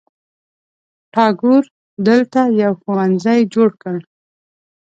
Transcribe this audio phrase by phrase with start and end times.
[1.13, 1.63] ټاګور
[2.07, 3.97] دلته یو ښوونځي جوړ کړ.